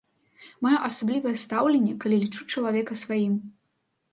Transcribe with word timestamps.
Маю 0.65 0.77
асаблівае 0.87 1.33
стаўленне, 1.43 1.91
калі 2.07 2.15
лічу 2.25 2.41
чалавека 2.55 2.93
сваім. 3.03 3.37